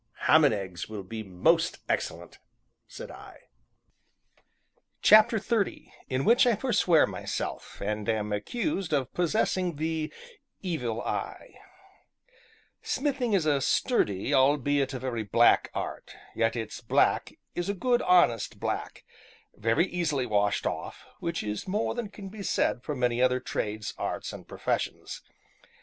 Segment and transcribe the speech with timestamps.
[0.21, 2.39] "Ham and eggs will be most excellent!"
[2.87, 3.37] said I.
[5.03, 10.11] CHAPTER XXX IN WHICH I FORSWEAR MYSELF AND AM ACCUSED OF POSSESSING THE
[10.63, 11.53] "EVIL EYE"
[12.81, 18.01] Smithing is a sturdy, albeit a very black art; yet its black is a good,
[18.01, 19.03] honest black,
[19.53, 23.93] very easily washed off, which is more than can be said for many other trades,
[23.99, 25.21] arts, and professions.